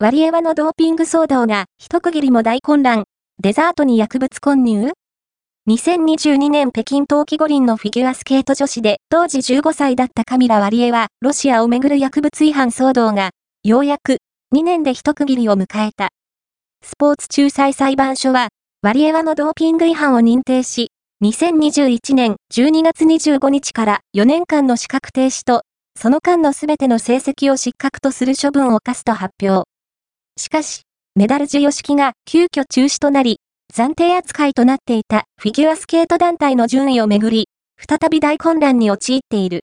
[0.00, 3.02] ワリエワのドーピング騒動が一区切りも大混乱。
[3.42, 4.92] デザートに薬物混入
[5.68, 13.30] ?2022 年北京冬季五輪のフィギュアスケート女子で当時15歳だったカミラ・ワリエワ、ロシアをめぐる薬物違反騒動が、
[13.64, 14.18] ようやく
[14.54, 16.10] 2年で一区切りを迎えた。
[16.84, 18.50] スポーツ仲裁裁判所は、
[18.82, 20.92] ワリエワのドーピング違反を認定し、
[21.24, 25.62] 2021年12月25日から4年間の資格停止と、
[26.00, 29.68] その間のすべての成績を失格とする処分を課すと発表。
[30.38, 30.82] しかし、
[31.16, 33.40] メダル授与式が急遽中止となり、
[33.74, 39.56] 暫定扱いとなっていたフィギュアスケート団体の順位をめぐり、再び大混乱に陥っている。